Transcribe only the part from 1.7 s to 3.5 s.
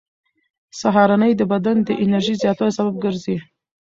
د انرژۍ زیاتوالي سبب ګرځي.